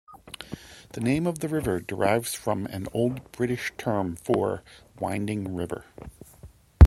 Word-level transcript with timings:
The 0.93 0.99
name 0.99 1.27
of 1.27 1.41
the 1.41 1.47
river 1.47 1.79
derives 1.79 2.33
from 2.33 2.65
an 2.65 2.87
old 2.91 3.31
British 3.31 3.71
term 3.77 4.15
for 4.15 4.63
"winding 4.99 5.53
river". 5.53 5.85